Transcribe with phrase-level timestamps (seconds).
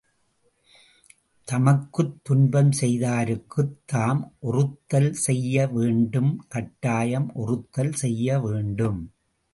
[1.47, 8.99] தமக்குத் துன்பம் செய்தாருக்குத் தாம் ஒறுத்தல் செய்ய வேண்டும் கட்டாயம் ஒறுத்தல் செய்ய வேண்டும்.